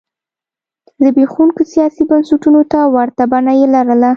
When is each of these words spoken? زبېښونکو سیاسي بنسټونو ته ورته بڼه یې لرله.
زبېښونکو 1.03 1.61
سیاسي 1.73 2.03
بنسټونو 2.09 2.61
ته 2.71 2.79
ورته 2.95 3.23
بڼه 3.31 3.53
یې 3.59 3.67
لرله. 3.75 4.09